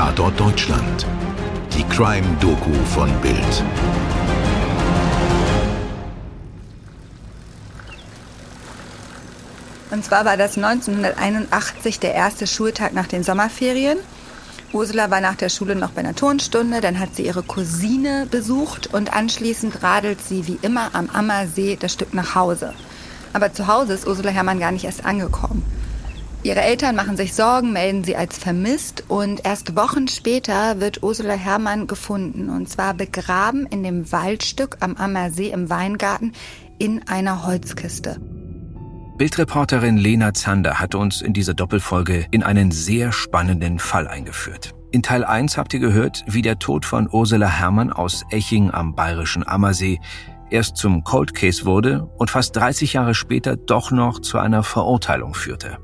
Tatort 0.00 0.40
Deutschland. 0.40 1.06
Die 1.76 1.84
Crime-Doku 1.84 2.72
von 2.86 3.12
Bild. 3.20 3.62
Und 9.90 10.02
zwar 10.02 10.24
war 10.24 10.38
das 10.38 10.56
1981 10.56 12.00
der 12.00 12.14
erste 12.14 12.46
Schultag 12.46 12.94
nach 12.94 13.08
den 13.08 13.22
Sommerferien. 13.22 13.98
Ursula 14.72 15.10
war 15.10 15.20
nach 15.20 15.34
der 15.34 15.50
Schule 15.50 15.76
noch 15.76 15.90
bei 15.90 16.00
einer 16.00 16.16
Turnstunde, 16.16 16.80
dann 16.80 16.98
hat 16.98 17.14
sie 17.14 17.26
ihre 17.26 17.42
Cousine 17.42 18.26
besucht 18.30 18.94
und 18.94 19.12
anschließend 19.12 19.82
radelt 19.82 20.22
sie 20.22 20.46
wie 20.46 20.58
immer 20.62 20.94
am 20.94 21.10
Ammersee 21.10 21.76
das 21.78 21.92
Stück 21.92 22.14
nach 22.14 22.34
Hause. 22.34 22.72
Aber 23.34 23.52
zu 23.52 23.66
Hause 23.66 23.92
ist 23.92 24.06
Ursula 24.06 24.30
Herrmann 24.30 24.60
gar 24.60 24.72
nicht 24.72 24.86
erst 24.86 25.04
angekommen. 25.04 25.62
Ihre 26.42 26.62
Eltern 26.62 26.96
machen 26.96 27.18
sich 27.18 27.34
Sorgen, 27.34 27.74
melden 27.74 28.02
sie 28.02 28.16
als 28.16 28.38
vermisst 28.38 29.04
und 29.08 29.44
erst 29.44 29.76
Wochen 29.76 30.08
später 30.08 30.80
wird 30.80 31.02
Ursula 31.02 31.34
Herrmann 31.34 31.86
gefunden 31.86 32.48
und 32.48 32.66
zwar 32.66 32.94
begraben 32.94 33.66
in 33.66 33.82
dem 33.82 34.10
Waldstück 34.10 34.78
am 34.80 34.96
Ammersee 34.96 35.50
im 35.50 35.68
Weingarten 35.68 36.32
in 36.78 37.06
einer 37.06 37.44
Holzkiste. 37.46 38.18
Bildreporterin 39.18 39.98
Lena 39.98 40.32
Zander 40.32 40.80
hat 40.80 40.94
uns 40.94 41.20
in 41.20 41.34
dieser 41.34 41.52
Doppelfolge 41.52 42.24
in 42.30 42.42
einen 42.42 42.70
sehr 42.70 43.12
spannenden 43.12 43.78
Fall 43.78 44.08
eingeführt. 44.08 44.72
In 44.92 45.02
Teil 45.02 45.24
1 45.24 45.58
habt 45.58 45.74
ihr 45.74 45.80
gehört, 45.80 46.24
wie 46.26 46.40
der 46.40 46.58
Tod 46.58 46.86
von 46.86 47.06
Ursula 47.12 47.48
Herrmann 47.48 47.92
aus 47.92 48.24
Eching 48.30 48.70
am 48.70 48.94
bayerischen 48.94 49.46
Ammersee 49.46 50.00
erst 50.48 50.78
zum 50.78 51.04
Cold 51.04 51.34
Case 51.34 51.66
wurde 51.66 52.08
und 52.16 52.30
fast 52.30 52.56
30 52.56 52.94
Jahre 52.94 53.14
später 53.14 53.56
doch 53.56 53.90
noch 53.90 54.20
zu 54.20 54.38
einer 54.38 54.62
Verurteilung 54.62 55.34
führte. 55.34 55.76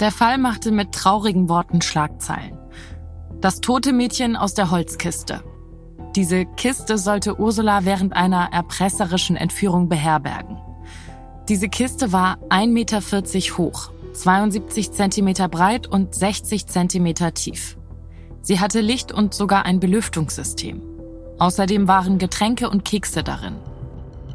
Der 0.00 0.12
Fall 0.12 0.36
machte 0.36 0.72
mit 0.72 0.92
traurigen 0.92 1.48
Worten 1.48 1.80
Schlagzeilen. 1.80 2.58
Das 3.40 3.62
tote 3.62 3.94
Mädchen 3.94 4.36
aus 4.36 4.52
der 4.52 4.70
Holzkiste. 4.70 5.42
Diese 6.14 6.44
Kiste 6.44 6.98
sollte 6.98 7.38
Ursula 7.40 7.84
während 7.84 8.14
einer 8.14 8.52
erpresserischen 8.52 9.36
Entführung 9.36 9.88
beherbergen. 9.88 10.58
Diese 11.48 11.68
Kiste 11.68 12.12
war 12.12 12.38
1,40 12.50 12.66
Meter 12.68 13.00
hoch, 13.56 13.90
72 14.12 14.92
Zentimeter 14.92 15.48
breit 15.48 15.86
und 15.86 16.14
60 16.14 16.66
Zentimeter 16.66 17.32
tief. 17.32 17.78
Sie 18.42 18.60
hatte 18.60 18.80
Licht 18.80 19.12
und 19.12 19.32
sogar 19.32 19.64
ein 19.64 19.80
Belüftungssystem. 19.80 20.82
Außerdem 21.38 21.88
waren 21.88 22.18
Getränke 22.18 22.68
und 22.68 22.84
Kekse 22.84 23.22
darin. 23.22 23.56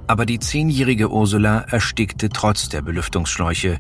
Aber 0.07 0.25
die 0.25 0.39
zehnjährige 0.39 1.09
Ursula 1.09 1.59
erstickte 1.69 2.29
trotz 2.29 2.69
der 2.69 2.81
Belüftungsschläuche 2.81 3.79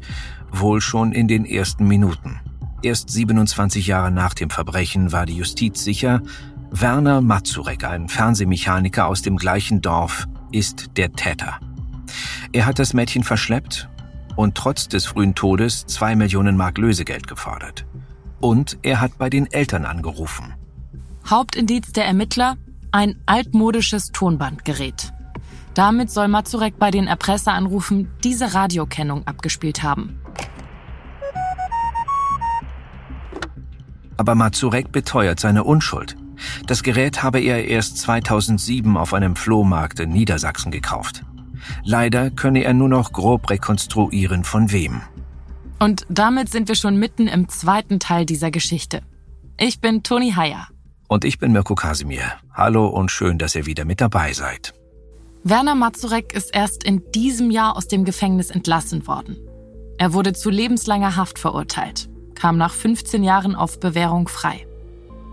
wohl 0.51 0.81
schon 0.81 1.11
in 1.11 1.27
den 1.27 1.45
ersten 1.45 1.87
Minuten. 1.87 2.39
Erst 2.83 3.09
27 3.09 3.87
Jahre 3.87 4.11
nach 4.11 4.33
dem 4.33 4.49
Verbrechen 4.49 5.11
war 5.11 5.25
die 5.25 5.37
Justiz 5.37 5.83
sicher, 5.83 6.21
Werner 6.71 7.21
Mazurek, 7.21 7.83
ein 7.83 8.07
Fernsehmechaniker 8.07 9.07
aus 9.07 9.21
dem 9.21 9.37
gleichen 9.37 9.81
Dorf, 9.81 10.27
ist 10.51 10.91
der 10.97 11.11
Täter. 11.11 11.59
Er 12.53 12.65
hat 12.65 12.79
das 12.79 12.93
Mädchen 12.93 13.23
verschleppt 13.23 13.89
und 14.35 14.55
trotz 14.55 14.87
des 14.87 15.05
frühen 15.05 15.35
Todes 15.35 15.85
zwei 15.85 16.15
Millionen 16.15 16.57
Mark 16.57 16.77
Lösegeld 16.77 17.27
gefordert. 17.27 17.85
Und 18.39 18.77
er 18.81 19.01
hat 19.01 19.17
bei 19.17 19.29
den 19.29 19.51
Eltern 19.51 19.85
angerufen. 19.85 20.53
Hauptindiz 21.29 21.91
der 21.91 22.05
Ermittler, 22.05 22.57
ein 22.91 23.15
altmodisches 23.25 24.11
Tonbandgerät. 24.11 25.13
Damit 25.73 26.09
soll 26.09 26.27
Mazurek 26.27 26.79
bei 26.79 26.89
den 26.89 27.07
Erpresseranrufen 27.07 28.09
diese 28.23 28.53
Radiokennung 28.53 29.27
abgespielt 29.27 29.83
haben. 29.83 30.20
Aber 34.21 34.35
Mazurek 34.35 34.91
beteuert 34.91 35.39
seine 35.39 35.63
Unschuld. 35.63 36.15
Das 36.67 36.83
Gerät 36.83 37.23
habe 37.23 37.39
er 37.39 37.65
erst 37.67 37.97
2007 37.97 38.95
auf 38.95 39.15
einem 39.15 39.35
Flohmarkt 39.35 39.99
in 39.99 40.11
Niedersachsen 40.11 40.71
gekauft. 40.71 41.23
Leider 41.83 42.29
könne 42.29 42.63
er 42.63 42.75
nur 42.75 42.87
noch 42.87 43.13
grob 43.13 43.49
rekonstruieren, 43.49 44.43
von 44.43 44.71
wem. 44.71 45.01
Und 45.79 46.05
damit 46.07 46.51
sind 46.51 46.67
wir 46.67 46.75
schon 46.75 46.97
mitten 46.97 47.27
im 47.27 47.49
zweiten 47.49 47.99
Teil 47.99 48.27
dieser 48.27 48.51
Geschichte. 48.51 49.01
Ich 49.59 49.81
bin 49.81 50.03
Toni 50.03 50.33
Heyer. 50.33 50.67
Und 51.07 51.25
ich 51.25 51.39
bin 51.39 51.51
Mirko 51.51 51.73
Kasimir. 51.73 52.31
Hallo 52.53 52.85
und 52.89 53.09
schön, 53.09 53.39
dass 53.39 53.55
ihr 53.55 53.65
wieder 53.65 53.85
mit 53.85 54.01
dabei 54.01 54.33
seid. 54.33 54.75
Werner 55.43 55.73
Mazurek 55.73 56.33
ist 56.33 56.53
erst 56.53 56.83
in 56.83 57.01
diesem 57.11 57.49
Jahr 57.49 57.75
aus 57.75 57.87
dem 57.87 58.05
Gefängnis 58.05 58.51
entlassen 58.51 59.07
worden. 59.07 59.35
Er 59.97 60.13
wurde 60.13 60.33
zu 60.33 60.51
lebenslanger 60.51 61.15
Haft 61.15 61.39
verurteilt 61.39 62.10
kam 62.41 62.57
nach 62.57 62.73
15 62.73 63.23
Jahren 63.23 63.55
auf 63.55 63.79
Bewährung 63.79 64.27
frei. 64.27 64.65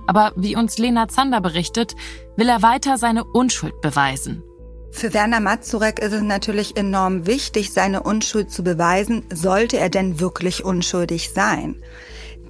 Aber 0.06 0.32
wie 0.36 0.56
uns 0.56 0.76
Lena 0.76 1.08
Zander 1.08 1.41
berichtet, 1.41 1.96
will 2.36 2.48
er 2.50 2.60
weiter 2.60 2.98
seine 2.98 3.24
Unschuld 3.24 3.80
beweisen. 3.80 4.42
Für 4.91 5.14
Werner 5.14 5.41
Mazurek 5.41 6.00
ist 6.00 6.12
es 6.12 6.22
natürlich 6.22 6.76
enorm 6.76 7.26
wichtig, 7.26 7.72
seine 7.72 8.02
Unschuld 8.02 8.50
zu 8.50 8.62
beweisen, 8.62 9.24
sollte 9.32 9.78
er 9.78 9.88
denn 9.88 10.20
wirklich 10.20 10.64
unschuldig 10.64 11.30
sein. 11.30 11.76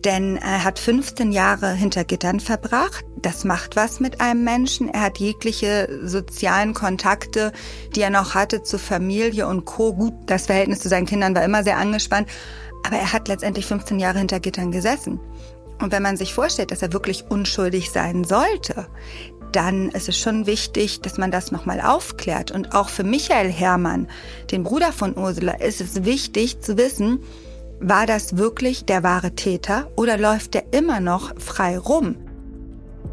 Denn 0.05 0.37
er 0.37 0.65
hat 0.65 0.79
15 0.79 1.33
Jahre 1.33 1.73
hinter 1.73 2.05
Gittern 2.05 2.41
verbracht. 2.41 3.05
Das 3.21 3.45
macht 3.45 3.77
was 3.77 4.01
mit 4.01 4.21
einem 4.21 4.45
Menschen. 4.45 4.89
Er 4.89 5.03
hat 5.03 5.19
jegliche 5.19 6.01
sozialen 6.05 6.75
Kontakte, 6.75 7.53
die 7.95 8.01
er 8.01 8.11
noch 8.11 8.35
hatte 8.35 8.63
zu 8.63 8.79
Familie 8.79 9.49
und 9.49 9.65
Co. 9.65 9.95
Gut, 9.95 10.15
das 10.27 10.47
Verhältnis 10.47 10.81
zu 10.81 10.89
seinen 10.89 11.07
Kindern 11.07 11.35
war 11.35 11.45
immer 11.45 11.65
sehr 11.65 11.79
angespannt. 11.79 12.29
Aber 12.85 12.97
er 12.97 13.13
hat 13.13 13.29
letztendlich 13.29 13.67
15 13.67 13.99
Jahre 13.99 14.19
hinter 14.19 14.41
Gittern 14.41 14.73
gesessen. 14.73 15.21
Und 15.81 15.93
wenn 15.93 16.03
man 16.03 16.17
sich 16.17 16.35
vorstellt, 16.35 16.71
dass 16.71 16.83
er 16.83 16.93
wirklich 16.93 17.25
unschuldig 17.29 17.91
sein 17.91 18.25
sollte, 18.25 18.89
dann 19.53 19.89
ist 19.91 20.09
es 20.09 20.19
schon 20.19 20.47
wichtig, 20.47 21.01
dass 21.01 21.19
man 21.19 21.31
das 21.31 21.53
nochmal 21.53 21.81
aufklärt. 21.81 22.51
Und 22.51 22.75
auch 22.75 22.89
für 22.89 23.05
Michael 23.05 23.51
Herrmann, 23.51 24.09
den 24.51 24.63
Bruder 24.63 24.93
von 24.93 25.17
Ursula, 25.17 25.53
ist 25.53 25.81
es 25.81 26.05
wichtig 26.05 26.61
zu 26.61 26.77
wissen, 26.77 27.21
war 27.81 28.07
das 28.07 28.37
wirklich 28.37 28.85
der 28.85 29.03
wahre 29.03 29.35
Täter 29.35 29.91
oder 29.97 30.19
läuft 30.19 30.55
er 30.57 30.73
immer 30.73 31.01
noch 31.01 31.39
frei 31.39 31.79
rum? 31.79 32.17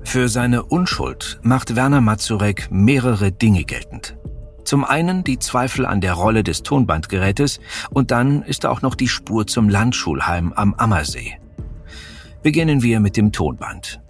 Für 0.04 0.28
seine 0.28 0.64
Unschuld 0.64 1.40
macht 1.44 1.76
Werner 1.76 2.02
Mazurek 2.02 2.68
mehrere 2.72 3.32
Dinge 3.32 3.64
geltend. 3.64 4.18
Zum 4.66 4.84
einen 4.84 5.24
die 5.24 5.38
Zweifel 5.38 5.86
an 5.86 6.02
der 6.02 6.14
Rolle 6.14 6.44
des 6.44 6.64
Tonbandgerätes 6.64 7.60
und 7.92 8.10
dann 8.10 8.42
ist 8.42 8.66
auch 8.66 8.82
noch 8.82 8.96
die 8.96 9.08
Spur 9.08 9.46
zum 9.46 9.70
Landschulheim 9.70 10.54
am 10.54 10.74
Ammersee. 10.74 11.38
Beginnen 12.42 12.82
wir 12.82 13.00
mit 13.00 13.16
dem 13.16 13.32
Tonband. 13.32 14.02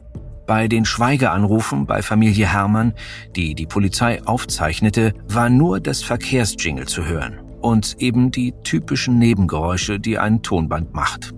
Bei 0.47 0.67
den 0.67 0.85
Schweigeanrufen 0.85 1.85
bei 1.85 2.01
Familie 2.01 2.47
Hermann, 2.47 2.93
die 3.35 3.53
die 3.53 3.65
Polizei 3.65 4.23
aufzeichnete, 4.23 5.13
war 5.27 5.49
nur 5.49 5.79
das 5.79 6.03
Verkehrsjingle 6.03 6.85
zu 6.85 7.05
hören 7.05 7.39
und 7.61 7.95
eben 7.99 8.31
die 8.31 8.53
typischen 8.63 9.19
Nebengeräusche, 9.19 9.99
die 9.99 10.19
ein 10.19 10.41
Tonband 10.41 10.93
macht. 10.93 11.33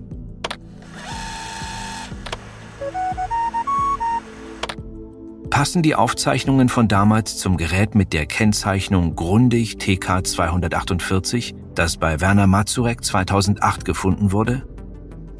Passen 5.58 5.82
die 5.82 5.96
Aufzeichnungen 5.96 6.68
von 6.68 6.86
damals 6.86 7.36
zum 7.36 7.56
Gerät 7.56 7.96
mit 7.96 8.12
der 8.12 8.26
Kennzeichnung 8.26 9.16
Grundig 9.16 9.76
TK 9.78 10.24
248, 10.24 11.52
das 11.74 11.96
bei 11.96 12.20
Werner 12.20 12.46
Mazurek 12.46 13.04
2008 13.04 13.84
gefunden 13.84 14.30
wurde? 14.30 14.62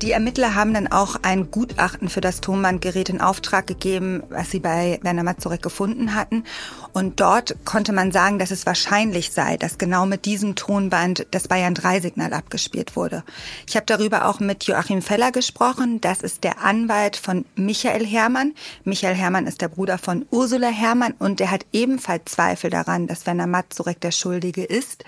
Die 0.03 0.13
Ermittler 0.13 0.55
haben 0.55 0.75
dann 0.75 0.87
auch 0.87 1.17
ein 1.23 1.51
Gutachten 1.51 2.09
für 2.09 2.21
das 2.21 2.41
Tonbandgerät 2.41 3.09
in 3.09 3.21
Auftrag 3.21 3.67
gegeben, 3.67 4.23
was 4.29 4.53
sie 4.53 4.61
bei 4.61 5.01
Werner 5.03 5.25
Mazurek 5.25 5.61
gefunden 5.61 6.15
hatten. 6.15 6.45
Und 6.93 7.19
dort 7.19 7.57
konnte 7.65 7.93
man 7.93 8.13
sagen, 8.13 8.39
dass 8.39 8.53
es 8.53 8.65
wahrscheinlich 8.65 9.33
sei, 9.33 9.57
dass 9.57 9.77
genau 9.77 10.07
mit 10.07 10.25
diesem 10.25 10.55
Tonband 10.55 11.27
das 11.33 11.49
Bayern 11.49 11.75
3-Signal 11.75 12.33
abgespielt 12.33 12.95
wurde. 12.95 13.25
Ich 13.67 13.75
habe 13.75 13.87
darüber 13.87 14.29
auch 14.29 14.39
mit 14.39 14.65
Joachim 14.65 15.03
Feller 15.03 15.33
gesprochen. 15.33 16.01
Das 16.01 16.21
ist 16.21 16.45
der 16.45 16.63
Anwalt 16.63 17.17
von 17.17 17.45
Michael 17.57 18.07
Herrmann. 18.07 18.55
Michael 18.85 19.17
Herrmann 19.17 19.49
ist 19.49 19.63
der 19.63 19.69
Bruder 19.69 19.99
von 19.99 20.27
Ursula 20.31 20.69
Herrmann 20.69 21.15
und 21.19 21.41
der 21.41 21.51
hat 21.51 21.67
ebenfalls 21.73 22.27
Zweifel 22.27 22.71
daran, 22.71 23.09
dass 23.09 23.27
Werner 23.27 23.49
Mazurek 23.49 24.01
der 24.01 24.13
Schuldige 24.13 24.63
ist. 24.63 25.05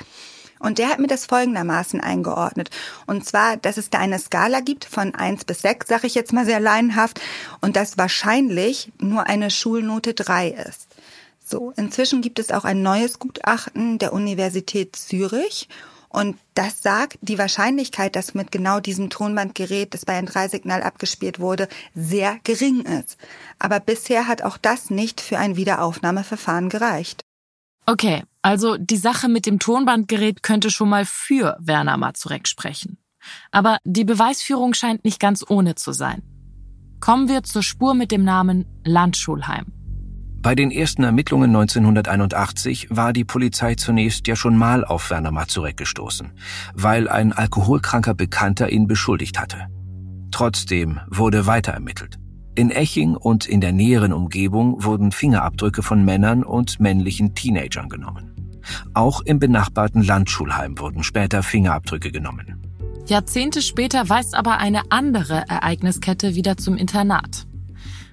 Und 0.61 0.79
der 0.79 0.91
hat 0.91 1.01
mir 1.01 1.09
das 1.09 1.27
folgendermaßen 1.27 2.01
eingeordnet. 2.01 2.71
Und 3.07 3.27
zwar, 3.27 3.57
dass 3.57 3.79
es 3.79 3.91
da 3.91 3.99
eine 3.99 4.19
Skala 4.19 4.61
gibt 4.61 4.85
von 4.85 5.15
eins 5.15 5.45
bis 5.45 5.62
sechs, 5.62 5.89
sage 5.89 6.07
ich 6.07 6.15
jetzt 6.15 6.33
mal 6.33 6.45
sehr 6.45 6.61
laienhaft, 6.61 7.21
und 7.61 7.75
dass 7.75 7.99
wahrscheinlich 7.99 8.93
nur 9.01 9.27
eine 9.27 9.51
Schulnote 9.51 10.15
drei 10.15 10.51
ist. 10.51 10.87
So, 11.45 11.73
inzwischen 11.77 12.21
gibt 12.23 12.39
es 12.39 12.53
auch 12.53 12.65
ein 12.65 12.83
neues 12.83 13.19
Gutachten 13.19 13.99
der 13.99 14.12
Universität 14.12 14.95
Zürich. 14.95 15.69
Und 16.09 16.37
das 16.55 16.83
sagt, 16.83 17.19
die 17.23 17.39
Wahrscheinlichkeit, 17.39 18.17
dass 18.17 18.35
mit 18.35 18.53
genau 18.53 18.81
diesem 18.81 19.11
Tonbandgerät, 19.11 19.95
das 19.95 20.05
bei 20.05 20.15
ein 20.15 20.29
3-Signal 20.29 20.83
abgespielt 20.83 21.39
wurde, 21.39 21.69
sehr 21.95 22.39
gering 22.45 22.83
ist. 22.83 23.17
Aber 23.59 23.81
bisher 23.81 24.27
hat 24.27 24.43
auch 24.43 24.59
das 24.59 24.91
nicht 24.91 25.21
für 25.21 25.39
ein 25.39 25.57
Wiederaufnahmeverfahren 25.57 26.69
gereicht. 26.69 27.23
Okay, 27.87 28.25
also 28.42 28.76
die 28.76 28.96
Sache 28.96 29.28
mit 29.28 29.46
dem 29.46 29.58
Tonbandgerät 29.58 30.42
könnte 30.42 30.70
schon 30.70 30.88
mal 30.88 31.04
für 31.04 31.56
Werner 31.60 31.96
Mazurek 31.96 32.48
sprechen. 32.48 32.98
Aber 33.50 33.78
die 33.84 34.04
Beweisführung 34.04 34.75
scheint 34.75 35.04
nicht 35.04 35.20
ganz 35.20 35.44
ohne 35.48 35.75
zu 35.75 35.92
sein. 35.92 36.22
Kommen 37.00 37.28
wir 37.28 37.42
zur 37.42 37.62
Spur 37.62 37.94
mit 37.94 38.12
dem 38.12 38.25
Namen 38.25 38.66
Landschulheim. 38.84 39.66
Bei 40.42 40.54
den 40.54 40.70
ersten 40.70 41.02
Ermittlungen 41.02 41.50
1981 41.50 42.88
war 42.90 43.12
die 43.12 43.25
Polizei 43.25 43.75
zunächst 43.75 44.26
ja 44.26 44.37
schon 44.37 44.56
mal 44.56 44.87
auf 44.87 45.10
Werner 45.10 45.32
Mazurek 45.32 45.76
gestoßen, 45.76 46.32
weil 46.72 47.08
ein 47.08 47.34
alkoholkranker 47.34 48.14
Bekannter 48.14 48.70
ihn 48.70 48.87
beschuldigt 48.87 49.38
hatte. 49.38 49.66
Trotzdem 50.31 51.00
wurde 51.08 51.46
weiter 51.46 51.72
ermittelt. 51.72 52.19
In 52.61 52.71
Eching 52.71 53.17
und 53.17 53.47
in 53.47 53.62
der 53.62 53.73
näheren 53.73 54.12
Umgebung 54.12 54.85
wurden 54.85 55.12
Fingerabdrücke 55.12 55.83
von 55.83 56.05
Männern 56.05 56.45
und 56.45 56.79
männlichen 56.79 57.35
Teenagern 57.35 57.89
genommen. 57.89 58.61
Auch 58.93 59.23
im 59.23 59.39
benachbarten 59.39 60.03
Landschulheim 60.03 60.79
wurden 60.79 61.03
später 61.03 61.43
Fingerabdrücke 61.43 62.12
genommen. 62.12 62.61
Jahrzehnte 63.07 63.62
später 63.62 64.11
weist 64.11 64.35
aber 64.35 64.59
eine 64.59 64.83
andere 64.91 65.49
Ereigniskette 65.49 66.35
wieder 66.35 66.59
zum 66.59 66.77
Internat. 66.77 67.47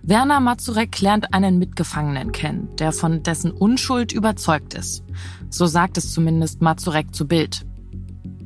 Werner 0.02 0.40
Mazurek 0.40 1.02
lernt 1.02 1.34
einen 1.34 1.60
Mitgefangenen 1.60 2.32
kennen, 2.32 2.70
der 2.80 2.94
von 2.94 3.24
dessen 3.24 3.52
Unschuld 3.52 4.14
überzeugt 4.14 4.76
ist. 4.76 5.04
So 5.50 5.66
sagt 5.66 5.98
es 5.98 6.14
zumindest 6.14 6.62
Mazurek 6.62 7.14
zu 7.14 7.28
Bild. 7.28 7.66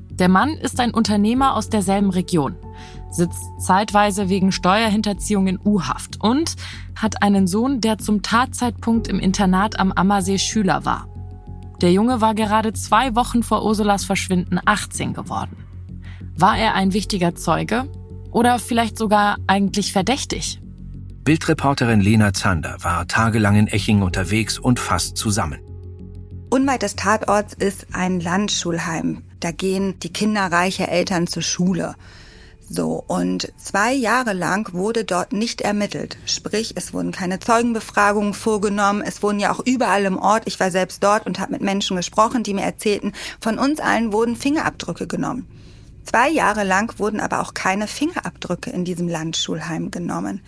Der 0.10 0.30
Mann 0.30 0.50
ist 0.58 0.80
ein 0.80 0.96
Unternehmer 0.96 1.56
aus 1.56 1.70
derselben 1.70 2.10
Region, 2.10 2.56
sitzt 3.12 3.44
zeitweise 3.60 4.30
wegen 4.30 4.52
Steuerhinterziehung 4.52 5.48
in 5.48 5.60
U-Haft 5.64 6.22
und 6.22 6.56
hat 6.96 7.22
einen 7.22 7.48
Sohn, 7.48 7.82
der 7.82 7.98
zum 7.98 8.22
Tatzeitpunkt 8.22 9.08
im 9.08 9.20
Internat 9.20 9.80
am 9.80 9.92
Ammersee 9.92 10.40
Schüler 10.40 10.86
war. 10.86 11.08
Der 11.82 11.92
Junge 11.92 12.22
war 12.22 12.36
gerade 12.36 12.74
zwei 12.74 13.16
Wochen 13.16 13.44
vor 13.44 13.64
Ursulas 13.66 14.06
Verschwinden 14.06 14.60
18 14.64 15.14
geworden. 15.14 15.58
War 16.36 16.58
er 16.58 16.76
ein 16.76 16.94
wichtiger 16.94 17.36
Zeuge 17.36 17.86
oder 18.32 18.60
vielleicht 18.60 18.98
sogar 18.98 19.38
eigentlich 19.48 19.92
verdächtig? 19.92 20.62
Bildreporterin 21.24 22.02
Lena 22.02 22.34
Zander 22.34 22.78
war 22.82 23.08
tagelang 23.08 23.56
in 23.56 23.68
Eching 23.68 24.02
unterwegs 24.02 24.58
und 24.58 24.80
fasst 24.80 25.18
zusammen. 25.18 25.60
Unweit 26.50 26.82
des 26.82 26.96
Tatorts 26.96 27.54
ist 27.54 27.88
ein 27.94 28.20
Landschulheim. 28.20 29.24
Da 29.40 29.52
gehen 29.52 30.00
die 30.00 30.12
Kinder 30.12 30.52
reicher 30.52 30.90
Eltern 30.90 31.28
zur 31.28 31.44
Schule. 31.44 31.96
So, 32.74 33.04
und 33.06 33.52
zwei 33.58 33.92
Jahre 33.92 34.32
lang 34.32 34.72
wurde 34.72 35.04
dort 35.04 35.34
nicht 35.34 35.60
ermittelt. 35.60 36.18
Sprich, 36.26 36.72
es 36.78 36.94
wurden 36.94 37.12
keine 37.12 37.40
Zeugenbefragungen 37.40 38.34
vorgenommen. 38.34 39.04
Es 39.06 39.22
wurden 39.22 39.42
ja 39.42 39.52
auch 39.52 39.60
überall 39.60 40.06
im 40.06 40.18
Ort, 40.18 40.44
ich 40.46 40.58
war 40.58 40.72
selbst 40.72 41.04
dort 41.04 41.26
und 41.26 41.42
habe 41.42 41.52
mit 41.52 41.62
Menschen 41.62 41.98
gesprochen, 41.98 42.44
die 42.44 42.54
mir 42.54 42.62
erzählten, 42.64 43.12
von 43.42 43.60
uns 43.60 43.82
allen 43.82 44.14
wurden 44.14 44.38
Fingerabdrücke 44.38 45.06
genommen. 45.06 45.48
Zwei 46.06 46.30
Jahre 46.30 46.64
lang 46.64 46.98
wurden 46.98 47.20
aber 47.20 47.42
auch 47.42 47.54
keine 47.54 47.88
Fingerabdrücke 47.88 48.70
in 48.70 48.86
diesem 48.86 49.10
Landschulheim 49.10 49.92
genommen. 49.92 50.40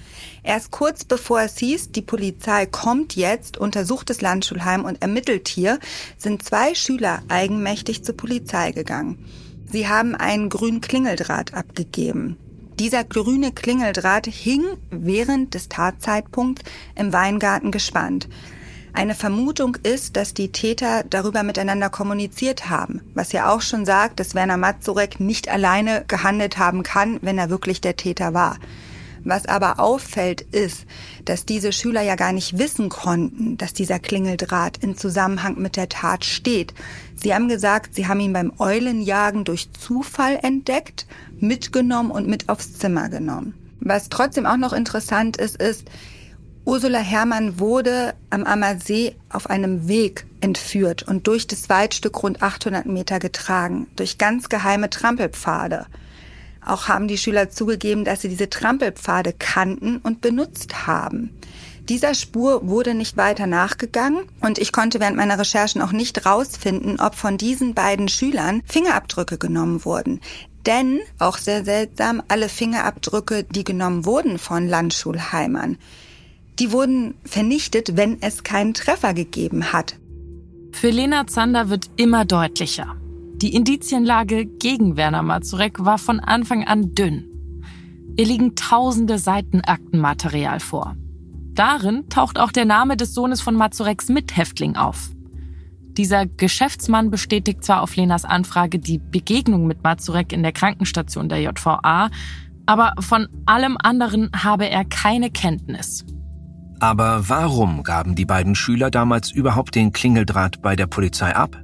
Erst 0.43 0.71
kurz 0.71 1.03
bevor 1.03 1.41
es 1.41 1.57
hieß, 1.57 1.91
die 1.91 2.01
Polizei 2.01 2.65
kommt 2.67 3.17
jetzt, 3.17 3.57
untersucht 3.57 4.09
das 4.09 4.21
Landschulheim 4.21 4.85
und 4.85 5.01
ermittelt 5.01 5.49
hier, 5.49 5.77
sind 6.17 6.41
zwei 6.41 6.73
Schüler 6.73 7.21
eigenmächtig 7.27 8.05
zur 8.05 8.15
Polizei 8.15 8.71
gegangen. 8.71 9.25
Sie 9.73 9.87
haben 9.87 10.13
einen 10.13 10.49
grünen 10.49 10.81
Klingeldraht 10.81 11.55
abgegeben. 11.55 12.37
Dieser 12.77 13.03
grüne 13.03 13.51
Klingeldraht 13.51 14.27
hing 14.27 14.61
während 14.91 15.55
des 15.55 15.67
Tatzeitpunkts 15.67 16.61
im 16.93 17.11
Weingarten 17.11 17.71
gespannt. 17.71 18.29
Eine 18.93 19.15
Vermutung 19.15 19.75
ist, 19.81 20.15
dass 20.15 20.35
die 20.35 20.51
Täter 20.51 21.03
darüber 21.09 21.41
miteinander 21.41 21.89
kommuniziert 21.89 22.69
haben, 22.69 23.01
was 23.15 23.31
ja 23.31 23.51
auch 23.51 23.61
schon 23.61 23.83
sagt, 23.83 24.19
dass 24.19 24.35
Werner 24.35 24.57
Mazurek 24.57 25.19
nicht 25.19 25.49
alleine 25.49 26.05
gehandelt 26.07 26.59
haben 26.59 26.83
kann, 26.83 27.17
wenn 27.23 27.39
er 27.39 27.49
wirklich 27.49 27.81
der 27.81 27.95
Täter 27.95 28.35
war. 28.35 28.59
Was 29.23 29.45
aber 29.45 29.79
auffällt, 29.79 30.41
ist, 30.41 30.85
dass 31.25 31.45
diese 31.45 31.71
Schüler 31.71 32.01
ja 32.01 32.15
gar 32.15 32.33
nicht 32.33 32.57
wissen 32.57 32.89
konnten, 32.89 33.57
dass 33.57 33.73
dieser 33.73 33.99
Klingeldraht 33.99 34.77
in 34.77 34.97
Zusammenhang 34.97 35.57
mit 35.59 35.77
der 35.77 35.89
Tat 35.89 36.25
steht. 36.25 36.73
Sie 37.15 37.33
haben 37.33 37.47
gesagt, 37.47 37.95
sie 37.95 38.07
haben 38.07 38.19
ihn 38.19 38.33
beim 38.33 38.51
Eulenjagen 38.59 39.45
durch 39.45 39.71
Zufall 39.71 40.39
entdeckt, 40.41 41.05
mitgenommen 41.39 42.11
und 42.11 42.27
mit 42.27 42.49
aufs 42.49 42.73
Zimmer 42.77 43.09
genommen. 43.09 43.53
Was 43.79 44.09
trotzdem 44.09 44.45
auch 44.45 44.57
noch 44.57 44.73
interessant 44.73 45.37
ist, 45.37 45.57
ist, 45.57 45.89
Ursula 46.65 46.99
Herrmann 46.99 47.59
wurde 47.59 48.13
am 48.29 48.45
Ammersee 48.45 49.15
auf 49.29 49.49
einem 49.49 49.89
Weg 49.89 50.25
entführt 50.39 51.03
und 51.03 51.27
durch 51.27 51.45
das 51.45 51.67
Waldstück 51.67 52.23
rund 52.23 52.41
800 52.41 52.85
Meter 52.85 53.19
getragen, 53.19 53.87
durch 53.97 54.17
ganz 54.17 54.47
geheime 54.47 54.89
Trampelpfade. 54.89 55.87
Auch 56.65 56.87
haben 56.87 57.07
die 57.07 57.17
Schüler 57.17 57.49
zugegeben, 57.49 58.05
dass 58.05 58.21
sie 58.21 58.29
diese 58.29 58.49
Trampelpfade 58.49 59.33
kannten 59.37 59.97
und 59.97 60.21
benutzt 60.21 60.87
haben. 60.87 61.31
Dieser 61.89 62.13
Spur 62.13 62.67
wurde 62.67 62.93
nicht 62.93 63.17
weiter 63.17 63.45
nachgegangen 63.45 64.23
und 64.39 64.57
ich 64.57 64.71
konnte 64.71 65.01
während 65.01 65.17
meiner 65.17 65.37
Recherchen 65.37 65.81
auch 65.81 65.91
nicht 65.91 66.25
rausfinden, 66.25 66.99
ob 66.99 67.15
von 67.15 67.37
diesen 67.37 67.73
beiden 67.73 68.07
Schülern 68.07 68.61
Fingerabdrücke 68.65 69.37
genommen 69.37 69.83
wurden. 69.83 70.21
Denn, 70.65 71.01
auch 71.19 71.37
sehr 71.37 71.65
seltsam, 71.65 72.23
alle 72.29 72.47
Fingerabdrücke, 72.47 73.43
die 73.43 73.65
genommen 73.65 74.05
wurden 74.05 74.37
von 74.37 74.69
Landschulheimern, 74.69 75.77
die 76.59 76.71
wurden 76.71 77.15
vernichtet, 77.25 77.97
wenn 77.97 78.21
es 78.21 78.43
keinen 78.43 78.73
Treffer 78.73 79.13
gegeben 79.13 79.73
hat. 79.73 79.97
Für 80.71 80.89
Lena 80.89 81.27
Zander 81.27 81.69
wird 81.69 81.89
immer 81.97 82.23
deutlicher. 82.23 82.95
Die 83.35 83.55
Indizienlage 83.55 84.45
gegen 84.45 84.95
Werner 84.95 85.23
Mazurek 85.23 85.83
war 85.83 85.97
von 85.97 86.19
Anfang 86.19 86.65
an 86.65 86.95
dünn. 86.95 87.25
Ihr 88.15 88.25
liegen 88.25 88.55
tausende 88.55 89.17
Seiten 89.17 89.61
Aktenmaterial 89.61 90.59
vor. 90.59 90.95
Darin 91.53 92.07
taucht 92.09 92.39
auch 92.39 92.51
der 92.51 92.65
Name 92.65 92.97
des 92.97 93.13
Sohnes 93.13 93.41
von 93.41 93.55
Mazureks 93.55 94.09
Mithäftling 94.09 94.75
auf. 94.75 95.09
Dieser 95.97 96.25
Geschäftsmann 96.25 97.11
bestätigt 97.11 97.63
zwar 97.63 97.81
auf 97.81 97.95
Lenas 97.95 98.25
Anfrage 98.25 98.79
die 98.79 98.97
Begegnung 98.97 99.67
mit 99.67 99.83
Mazurek 99.83 100.33
in 100.33 100.41
der 100.41 100.51
Krankenstation 100.51 101.29
der 101.29 101.41
JVA, 101.41 102.09
aber 102.65 102.93
von 102.99 103.27
allem 103.45 103.77
anderen 103.81 104.31
habe 104.35 104.69
er 104.69 104.85
keine 104.85 105.29
Kenntnis. 105.29 106.05
Aber 106.79 107.29
warum 107.29 107.83
gaben 107.83 108.15
die 108.15 108.25
beiden 108.25 108.55
Schüler 108.55 108.89
damals 108.89 109.31
überhaupt 109.31 109.75
den 109.75 109.93
Klingeldraht 109.93 110.61
bei 110.61 110.75
der 110.75 110.87
Polizei 110.87 111.35
ab? 111.35 111.62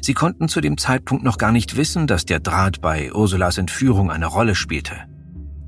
Sie 0.00 0.14
konnten 0.14 0.48
zu 0.48 0.60
dem 0.60 0.78
Zeitpunkt 0.78 1.24
noch 1.24 1.38
gar 1.38 1.52
nicht 1.52 1.76
wissen, 1.76 2.06
dass 2.06 2.24
der 2.24 2.40
Draht 2.40 2.80
bei 2.80 3.12
Ursulas 3.12 3.58
Entführung 3.58 4.10
eine 4.10 4.26
Rolle 4.26 4.54
spielte. 4.54 4.94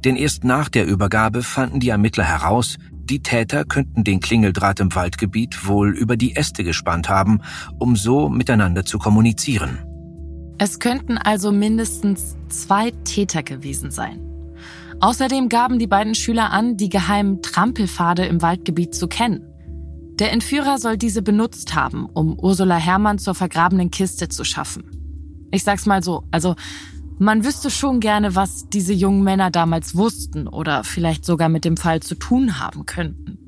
Denn 0.05 0.17
erst 0.17 0.45
nach 0.45 0.69
der 0.69 0.87
Übergabe 0.87 1.43
fanden 1.43 1.81
die 1.81 1.89
Ermittler 1.89 2.25
heraus, 2.25 2.77
die 2.93 3.21
Täter 3.21 3.65
könnten 3.65 4.05
den 4.05 4.21
Klingeldraht 4.21 4.81
im 4.81 4.95
Waldgebiet 4.95 5.67
wohl 5.67 5.97
über 5.97 6.17
die 6.17 6.37
Äste 6.37 6.63
gespannt 6.63 7.09
haben, 7.09 7.41
um 7.79 7.97
so 7.97 8.29
miteinander 8.29 8.85
zu 8.85 8.99
kommunizieren. 8.99 9.79
Es 10.59 10.79
könnten 10.79 11.19
also 11.19 11.53
mindestens 11.53 12.37
zwei 12.49 12.91
Täter 13.05 13.43
gewesen 13.43 13.91
sein. 13.91 14.21
Außerdem 15.01 15.49
gaben 15.49 15.79
die 15.79 15.87
beiden 15.87 16.15
Schüler 16.15 16.51
an, 16.51 16.77
die 16.77 16.89
geheimen 16.89 17.41
Trampelpfade 17.43 18.27
im 18.27 18.43
Waldgebiet 18.43 18.95
zu 18.95 19.07
kennen. 19.07 19.47
Der 20.19 20.33
Entführer 20.33 20.79
soll 20.79 20.97
diese 20.97 21.23
benutzt 21.23 21.77
haben, 21.77 22.07
um 22.07 22.37
Ursula 22.39 22.77
Herrmann 22.77 23.19
zur 23.19 23.37
vergrabenen 23.37 23.93
Kiste 23.93 24.29
zu 24.29 24.43
schaffen. 24.43 25.49
Ich 25.53 25.63
sag's 25.63 25.87
mal 25.87 26.03
so, 26.03 26.25
also 26.33 26.57
man 27.21 27.45
wüsste 27.45 27.71
schon 27.71 28.01
gerne, 28.01 28.35
was 28.35 28.69
diese 28.69 28.93
jungen 28.93 29.23
Männer 29.23 29.51
damals 29.51 29.97
wussten 29.97 30.49
oder 30.49 30.83
vielleicht 30.83 31.25
sogar 31.25 31.49
mit 31.49 31.65
dem 31.65 31.77
Fall 31.77 32.01
zu 32.01 32.17
tun 32.17 32.59
haben 32.59 32.85
könnten. 32.85 33.39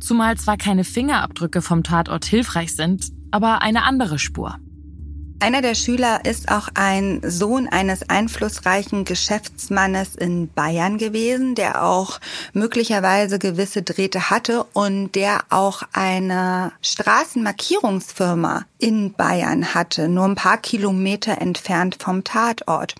Zumal 0.00 0.36
zwar 0.36 0.56
keine 0.56 0.84
Fingerabdrücke 0.84 1.62
vom 1.62 1.82
Tatort 1.82 2.24
hilfreich 2.24 2.74
sind, 2.74 3.12
aber 3.30 3.62
eine 3.62 3.84
andere 3.84 4.18
Spur. 4.18 4.58
Einer 5.44 5.60
der 5.60 5.74
Schüler 5.74 6.24
ist 6.24 6.50
auch 6.50 6.68
ein 6.72 7.20
Sohn 7.22 7.68
eines 7.68 8.08
einflussreichen 8.08 9.04
Geschäftsmannes 9.04 10.14
in 10.14 10.48
Bayern 10.48 10.96
gewesen, 10.96 11.54
der 11.54 11.84
auch 11.84 12.18
möglicherweise 12.54 13.38
gewisse 13.38 13.82
Drähte 13.82 14.30
hatte 14.30 14.64
und 14.72 15.14
der 15.14 15.42
auch 15.50 15.82
eine 15.92 16.72
Straßenmarkierungsfirma 16.80 18.64
in 18.78 19.12
Bayern 19.12 19.74
hatte, 19.74 20.08
nur 20.08 20.24
ein 20.24 20.34
paar 20.34 20.56
Kilometer 20.56 21.38
entfernt 21.38 21.98
vom 22.00 22.24
Tatort. 22.24 22.94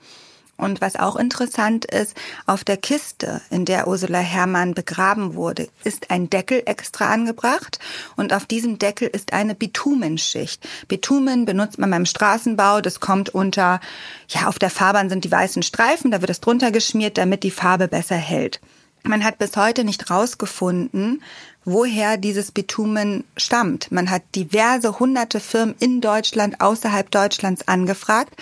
Und 0.56 0.80
was 0.80 0.96
auch 0.96 1.16
interessant 1.16 1.84
ist, 1.84 2.16
auf 2.46 2.62
der 2.62 2.76
Kiste, 2.76 3.40
in 3.50 3.64
der 3.64 3.88
Ursula 3.88 4.20
Herrmann 4.20 4.74
begraben 4.74 5.34
wurde, 5.34 5.68
ist 5.82 6.10
ein 6.10 6.30
Deckel 6.30 6.62
extra 6.66 7.12
angebracht 7.12 7.80
und 8.16 8.32
auf 8.32 8.46
diesem 8.46 8.78
Deckel 8.78 9.08
ist 9.08 9.32
eine 9.32 9.54
Bitumenschicht. 9.54 10.66
Bitumen 10.86 11.44
benutzt 11.44 11.78
man 11.78 11.90
beim 11.90 12.06
Straßenbau, 12.06 12.80
das 12.80 13.00
kommt 13.00 13.30
unter, 13.30 13.80
ja, 14.28 14.46
auf 14.46 14.58
der 14.60 14.70
Fahrbahn 14.70 15.08
sind 15.08 15.24
die 15.24 15.32
weißen 15.32 15.62
Streifen, 15.62 16.12
da 16.12 16.20
wird 16.20 16.30
es 16.30 16.40
drunter 16.40 16.70
geschmiert, 16.70 17.18
damit 17.18 17.42
die 17.42 17.50
Farbe 17.50 17.88
besser 17.88 18.16
hält. 18.16 18.60
Man 19.06 19.22
hat 19.22 19.36
bis 19.36 19.54
heute 19.58 19.84
nicht 19.84 20.10
rausgefunden, 20.10 21.22
woher 21.66 22.16
dieses 22.16 22.52
Bitumen 22.52 23.24
stammt. 23.36 23.92
Man 23.92 24.08
hat 24.08 24.22
diverse 24.34 24.98
hunderte 24.98 25.40
Firmen 25.40 25.74
in 25.78 26.00
Deutschland, 26.00 26.62
außerhalb 26.62 27.10
Deutschlands 27.10 27.68
angefragt, 27.68 28.34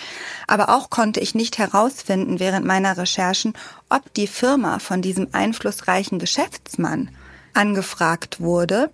aber 0.47 0.69
auch 0.69 0.89
konnte 0.89 1.19
ich 1.19 1.35
nicht 1.35 1.57
herausfinden 1.57 2.39
während 2.39 2.65
meiner 2.65 2.97
Recherchen, 2.97 3.53
ob 3.89 4.13
die 4.13 4.25
Firma 4.25 4.79
von 4.79 5.01
diesem 5.01 5.27
einflussreichen 5.33 6.17
Geschäftsmann 6.17 7.09
angefragt 7.53 8.39
wurde. 8.39 8.89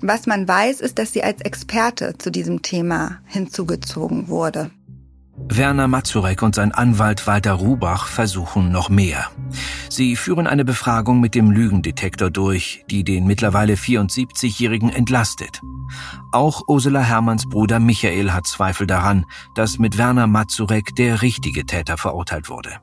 Was 0.00 0.26
man 0.26 0.48
weiß, 0.48 0.80
ist, 0.80 0.98
dass 0.98 1.12
sie 1.12 1.22
als 1.22 1.42
Experte 1.42 2.16
zu 2.16 2.30
diesem 2.30 2.62
Thema 2.62 3.20
hinzugezogen 3.26 4.28
wurde. 4.28 4.70
Werner 5.48 5.88
Mazurek 5.88 6.42
und 6.42 6.54
sein 6.54 6.72
Anwalt 6.72 7.26
Walter 7.26 7.52
Rubach 7.52 8.06
versuchen 8.06 8.70
noch 8.70 8.88
mehr. 8.88 9.30
Sie 9.90 10.16
führen 10.16 10.46
eine 10.46 10.64
Befragung 10.64 11.20
mit 11.20 11.34
dem 11.34 11.50
Lügendetektor 11.50 12.30
durch, 12.30 12.84
die 12.90 13.04
den 13.04 13.26
mittlerweile 13.26 13.74
74-Jährigen 13.74 14.90
entlastet. 14.90 15.60
Auch 16.30 16.62
Ursula 16.68 17.00
Hermanns 17.00 17.46
Bruder 17.48 17.80
Michael 17.80 18.32
hat 18.32 18.46
Zweifel 18.46 18.86
daran, 18.86 19.26
dass 19.54 19.78
mit 19.78 19.98
Werner 19.98 20.26
Mazurek 20.26 20.94
der 20.96 21.20
richtige 21.20 21.66
Täter 21.66 21.98
verurteilt 21.98 22.48
wurde. 22.48 22.80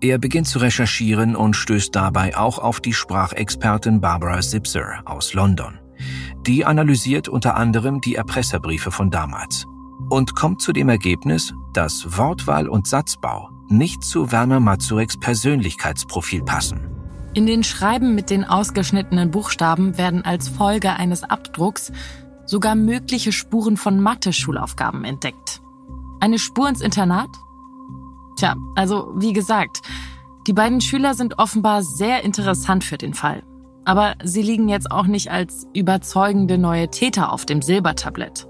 Er 0.00 0.18
beginnt 0.18 0.46
zu 0.46 0.58
recherchieren 0.58 1.34
und 1.34 1.56
stößt 1.56 1.94
dabei 1.94 2.36
auch 2.36 2.58
auf 2.58 2.80
die 2.80 2.92
Sprachexpertin 2.92 4.00
Barbara 4.00 4.40
Zipser 4.40 5.02
aus 5.04 5.34
London. 5.34 5.80
Die 6.46 6.64
analysiert 6.64 7.28
unter 7.28 7.56
anderem 7.56 8.00
die 8.00 8.14
Erpresserbriefe 8.14 8.90
von 8.90 9.10
damals 9.10 9.66
und 10.08 10.34
kommt 10.34 10.62
zu 10.62 10.72
dem 10.72 10.88
Ergebnis, 10.88 11.54
dass 11.72 12.16
Wortwahl 12.18 12.68
und 12.68 12.86
Satzbau 12.86 13.50
nicht 13.68 14.02
zu 14.02 14.30
Werner 14.30 14.60
Mazureks 14.60 15.18
Persönlichkeitsprofil 15.18 16.42
passen. 16.42 16.80
In 17.34 17.46
den 17.46 17.64
Schreiben 17.64 18.14
mit 18.14 18.30
den 18.30 18.44
ausgeschnittenen 18.44 19.30
Buchstaben 19.30 19.98
werden 19.98 20.24
als 20.24 20.48
Folge 20.48 20.92
eines 20.92 21.24
Abdrucks 21.24 21.90
sogar 22.46 22.74
mögliche 22.74 23.32
Spuren 23.32 23.76
von 23.76 24.00
Mathe-Schulaufgaben 24.00 25.04
entdeckt. 25.04 25.60
Eine 26.20 26.38
Spur 26.38 26.68
ins 26.68 26.80
Internat? 26.80 27.30
Tja, 28.36 28.54
also 28.76 29.12
wie 29.16 29.32
gesagt, 29.32 29.82
die 30.46 30.52
beiden 30.52 30.80
Schüler 30.80 31.14
sind 31.14 31.38
offenbar 31.38 31.82
sehr 31.82 32.22
interessant 32.22 32.84
für 32.84 32.98
den 32.98 33.14
Fall. 33.14 33.42
Aber 33.84 34.14
sie 34.22 34.42
liegen 34.42 34.68
jetzt 34.68 34.90
auch 34.90 35.06
nicht 35.06 35.30
als 35.30 35.66
überzeugende 35.74 36.58
neue 36.58 36.90
Täter 36.90 37.32
auf 37.32 37.46
dem 37.46 37.62
Silbertablett. 37.62 38.46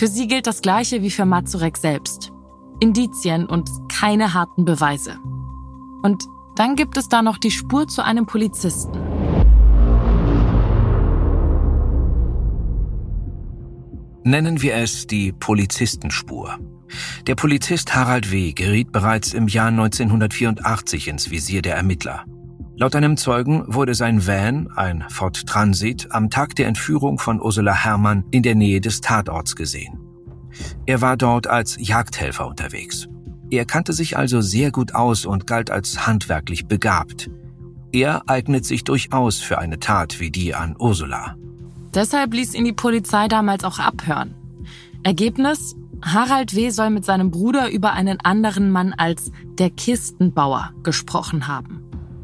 Für 0.00 0.08
sie 0.08 0.28
gilt 0.28 0.46
das 0.46 0.62
Gleiche 0.62 1.02
wie 1.02 1.10
für 1.10 1.26
Mazurek 1.26 1.76
selbst. 1.76 2.32
Indizien 2.80 3.44
und 3.44 3.68
keine 3.90 4.32
harten 4.32 4.64
Beweise. 4.64 5.18
Und 6.02 6.24
dann 6.56 6.74
gibt 6.74 6.96
es 6.96 7.10
da 7.10 7.20
noch 7.20 7.36
die 7.36 7.50
Spur 7.50 7.86
zu 7.86 8.02
einem 8.02 8.24
Polizisten. 8.24 8.98
Nennen 14.24 14.62
wir 14.62 14.76
es 14.76 15.06
die 15.06 15.32
Polizistenspur. 15.32 16.58
Der 17.26 17.34
Polizist 17.34 17.94
Harald 17.94 18.32
W. 18.32 18.54
geriet 18.54 18.92
bereits 18.92 19.34
im 19.34 19.48
Jahr 19.48 19.68
1984 19.68 21.08
ins 21.08 21.30
Visier 21.30 21.60
der 21.60 21.76
Ermittler. 21.76 22.24
Laut 22.80 22.96
einem 22.96 23.18
Zeugen 23.18 23.62
wurde 23.66 23.94
sein 23.94 24.26
Van, 24.26 24.70
ein 24.74 25.04
Ford 25.10 25.46
Transit, 25.46 26.08
am 26.12 26.30
Tag 26.30 26.56
der 26.56 26.66
Entführung 26.66 27.18
von 27.18 27.38
Ursula 27.38 27.74
Herrmann 27.74 28.24
in 28.30 28.42
der 28.42 28.54
Nähe 28.54 28.80
des 28.80 29.02
Tatorts 29.02 29.54
gesehen. 29.54 30.00
Er 30.86 31.02
war 31.02 31.18
dort 31.18 31.46
als 31.46 31.76
Jagdhelfer 31.78 32.46
unterwegs. 32.46 33.06
Er 33.50 33.66
kannte 33.66 33.92
sich 33.92 34.16
also 34.16 34.40
sehr 34.40 34.70
gut 34.70 34.94
aus 34.94 35.26
und 35.26 35.46
galt 35.46 35.70
als 35.70 36.06
handwerklich 36.06 36.68
begabt. 36.68 37.28
Er 37.92 38.22
eignet 38.30 38.64
sich 38.64 38.82
durchaus 38.82 39.40
für 39.40 39.58
eine 39.58 39.78
Tat 39.78 40.18
wie 40.18 40.30
die 40.30 40.54
an 40.54 40.74
Ursula. 40.78 41.36
Deshalb 41.92 42.32
ließ 42.32 42.54
ihn 42.54 42.64
die 42.64 42.72
Polizei 42.72 43.28
damals 43.28 43.62
auch 43.64 43.78
abhören. 43.78 44.34
Ergebnis? 45.02 45.76
Harald 46.00 46.56
W. 46.56 46.70
soll 46.70 46.88
mit 46.88 47.04
seinem 47.04 47.30
Bruder 47.30 47.70
über 47.70 47.92
einen 47.92 48.20
anderen 48.20 48.70
Mann 48.70 48.94
als 48.94 49.32
der 49.58 49.68
Kistenbauer 49.68 50.72
gesprochen 50.82 51.46
haben. 51.46 51.79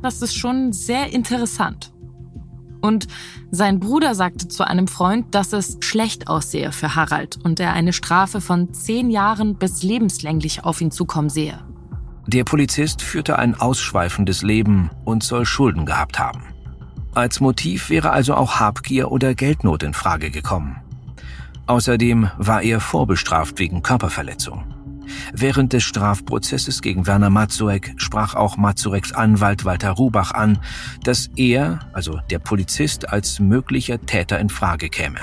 Das 0.07 0.23
ist 0.23 0.37
schon 0.37 0.73
sehr 0.73 1.13
interessant. 1.13 1.93
Und 2.81 3.09
sein 3.51 3.81
Bruder 3.81 4.15
sagte 4.15 4.47
zu 4.47 4.65
einem 4.65 4.87
Freund, 4.87 5.35
dass 5.35 5.53
es 5.53 5.79
schlecht 5.81 6.29
aussehe 6.29 6.71
für 6.71 6.95
Harald 6.95 7.41
und 7.43 7.59
er 7.59 7.73
eine 7.73 7.93
Strafe 7.93 8.41
von 8.41 8.73
zehn 8.73 9.11
Jahren 9.11 9.57
bis 9.57 9.83
lebenslänglich 9.83 10.63
auf 10.63 10.81
ihn 10.81 10.93
zukommen 10.93 11.29
sehe. 11.29 11.59
Der 12.29 12.45
Polizist 12.45 13.03
führte 13.03 13.37
ein 13.41 13.57
ausschweifendes 13.57 14.43
Leben 14.43 14.91
und 15.05 15.25
soll 15.25 15.45
Schulden 15.45 15.87
gehabt 15.87 16.21
haben. 16.21 16.45
Als 17.13 17.41
Motiv 17.41 17.91
wäre 17.91 18.11
also 18.11 18.37
auch 18.37 18.61
Habgier 18.61 19.11
oder 19.11 19.35
Geldnot 19.35 19.83
in 19.83 19.93
Frage 19.93 20.31
gekommen. 20.31 20.77
Außerdem 21.67 22.31
war 22.39 22.63
er 22.63 22.79
vorbestraft 22.79 23.59
wegen 23.59 23.83
Körperverletzung. 23.83 24.76
Während 25.33 25.73
des 25.73 25.83
Strafprozesses 25.83 26.83
gegen 26.83 27.07
Werner 27.07 27.31
Mazurek 27.31 27.95
sprach 27.97 28.35
auch 28.35 28.57
Mazureks 28.57 29.13
Anwalt 29.13 29.65
Walter 29.65 29.91
Rubach 29.91 30.33
an, 30.33 30.59
dass 31.03 31.31
er, 31.37 31.81
also 31.93 32.19
der 32.31 32.39
Polizist, 32.39 33.09
als 33.09 33.41
möglicher 33.41 34.01
Täter 34.01 34.39
in 34.39 34.49
Frage 34.49 34.89
käme. 34.89 35.21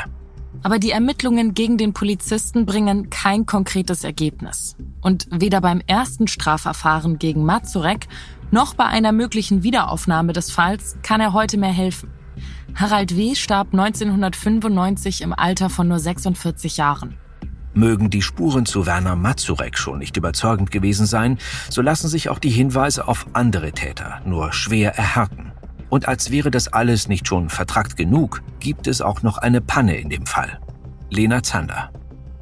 Aber 0.63 0.79
die 0.79 0.91
Ermittlungen 0.91 1.53
gegen 1.53 1.77
den 1.77 1.93
Polizisten 1.93 2.65
bringen 2.65 3.09
kein 3.09 3.45
konkretes 3.45 4.03
Ergebnis. 4.03 4.77
Und 5.01 5.27
weder 5.29 5.59
beim 5.59 5.81
ersten 5.87 6.27
Strafverfahren 6.27 7.19
gegen 7.19 7.43
Mazurek 7.43 8.07
noch 8.51 8.73
bei 8.73 8.85
einer 8.85 9.11
möglichen 9.11 9.63
Wiederaufnahme 9.63 10.31
des 10.31 10.51
Falls 10.51 10.97
kann 11.03 11.19
er 11.19 11.33
heute 11.33 11.57
mehr 11.57 11.73
helfen. 11.73 12.11
Harald 12.75 13.15
W. 13.17 13.35
starb 13.35 13.73
1995 13.73 15.21
im 15.21 15.33
Alter 15.33 15.69
von 15.69 15.87
nur 15.87 15.99
46 15.99 16.77
Jahren. 16.77 17.17
Mögen 17.73 18.09
die 18.09 18.21
Spuren 18.21 18.65
zu 18.65 18.85
Werner 18.85 19.15
Mazurek 19.15 19.77
schon 19.77 19.99
nicht 19.99 20.17
überzeugend 20.17 20.71
gewesen 20.71 21.05
sein, 21.05 21.39
so 21.69 21.81
lassen 21.81 22.07
sich 22.07 22.29
auch 22.29 22.39
die 22.39 22.49
Hinweise 22.49 23.07
auf 23.07 23.25
andere 23.33 23.71
Täter 23.71 24.21
nur 24.25 24.53
schwer 24.53 24.95
erhärten. 24.95 25.51
Und 25.89 26.07
als 26.07 26.31
wäre 26.31 26.51
das 26.51 26.67
alles 26.67 27.07
nicht 27.07 27.27
schon 27.27 27.49
vertrackt 27.49 27.97
genug, 27.97 28.41
gibt 28.59 28.87
es 28.87 29.01
auch 29.01 29.21
noch 29.21 29.37
eine 29.37 29.61
Panne 29.61 29.97
in 29.97 30.09
dem 30.09 30.25
Fall. 30.25 30.59
Lena 31.09 31.43
Zander. 31.43 31.91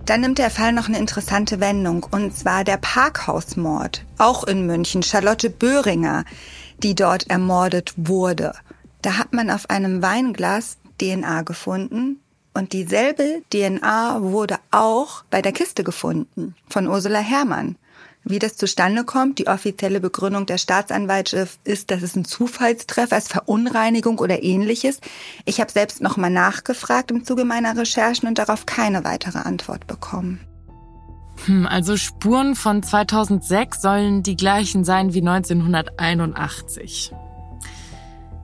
Dann 0.06 0.22
nimmt 0.22 0.40
der 0.40 0.50
Fall 0.50 0.74
noch 0.74 0.88
eine 0.88 0.98
interessante 0.98 1.60
Wendung, 1.60 2.06
und 2.10 2.36
zwar 2.36 2.64
der 2.64 2.78
Parkhausmord, 2.78 4.06
auch 4.18 4.44
in 4.46 4.66
München, 4.66 5.04
Charlotte 5.04 5.50
Böhringer, 5.50 6.26
die 6.82 6.96
dort 6.96 7.30
ermordet 7.30 7.94
wurde. 7.98 8.54
Da 9.02 9.18
hat 9.18 9.34
man 9.34 9.50
auf 9.52 9.70
einem 9.70 10.02
Weinglas 10.02 10.78
DNA 11.00 11.44
gefunden, 11.44 12.20
und 12.54 12.74
dieselbe 12.74 13.42
DNA 13.52 14.22
wurde 14.22 14.58
auch 14.72 15.24
bei 15.30 15.42
der 15.42 15.52
Kiste 15.52 15.84
gefunden 15.84 16.56
von 16.68 16.88
Ursula 16.88 17.20
Herrmann. 17.20 17.78
Wie 18.24 18.40
das 18.40 18.56
zustande 18.56 19.04
kommt, 19.04 19.40
die 19.40 19.48
offizielle 19.48 20.00
Begründung 20.00 20.46
der 20.46 20.60
Staatsanwaltschaft 20.60 21.60
ist, 21.64 21.90
dass 21.90 22.04
es 22.04 22.16
ein 22.16 22.24
Zufallstreffer 22.24 23.18
ist, 23.18 23.30
Verunreinigung 23.30 24.20
oder 24.20 24.44
ähnliches. 24.44 25.00
Ich 25.46 25.60
habe 25.60 25.72
selbst 25.72 26.02
nochmal 26.02 26.30
nachgefragt 26.30 27.10
im 27.10 27.24
Zuge 27.26 27.46
meiner 27.46 27.76
Recherchen 27.76 28.28
und 28.28 28.38
darauf 28.38 28.68
keine 28.68 29.04
weitere 29.04 29.40
Antwort 29.40 29.88
bekommen. 29.88 30.40
Hm, 31.46 31.66
also 31.66 31.98
Spuren 31.98 32.54
von 32.56 32.84
2006 32.84 33.82
sollen 33.82 34.22
die 34.22 34.36
gleichen 34.36 34.84
sein 34.84 35.16
wie 35.16 35.22
1981. 35.22 37.12